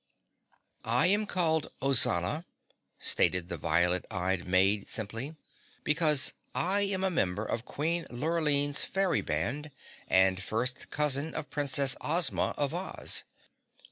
"I 0.83 1.05
am 1.13 1.27
called 1.27 1.71
Ozana," 1.79 2.43
stated 2.97 3.49
the 3.49 3.57
violet 3.57 4.07
eyed 4.09 4.47
maid 4.47 4.87
simply, 4.87 5.35
"because 5.83 6.33
I 6.55 6.81
am 6.81 7.03
a 7.03 7.11
member 7.11 7.45
of 7.45 7.65
Queen 7.65 8.07
Lurline's 8.09 8.83
Fairy 8.83 9.21
Band 9.21 9.69
and 10.07 10.41
first 10.41 10.89
cousin 10.89 11.35
of 11.35 11.51
Princess 11.51 11.95
Ozma 12.01 12.55
of 12.57 12.73
Oz." 12.73 13.25